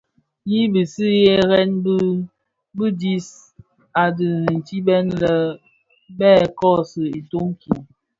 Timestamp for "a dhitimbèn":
4.01-5.07